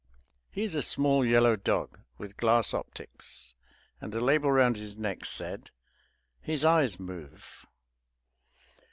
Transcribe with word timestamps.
He 0.49 0.63
is 0.63 0.73
a 0.73 0.81
small 0.81 1.23
yellow 1.23 1.55
dog, 1.55 1.99
with 2.17 2.35
glass 2.35 2.73
optics, 2.73 3.53
and 3.99 4.11
the 4.11 4.19
label 4.19 4.51
round 4.51 4.75
his 4.75 4.97
neck 4.97 5.25
said, 5.25 5.69
"His 6.41 6.65
eyes 6.65 6.99
move." 6.99 7.67